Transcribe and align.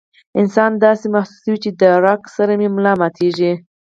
انسان 0.39 0.71
داسې 0.85 1.05
محسوسوي 1.15 1.57
چې 1.63 1.69
د 1.79 1.81
ړق 2.03 2.21
سره 2.35 2.51
مې 2.59 2.67
ملا 2.75 2.93
ماتيږي 3.01 3.53